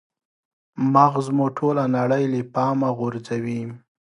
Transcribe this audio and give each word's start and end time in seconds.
مغز 0.93 1.25
مو 1.35 1.45
ټوله 1.57 1.83
نړۍ 1.97 2.23
له 2.33 2.39
پامه 2.53 2.89
غورځوي. 2.97 3.61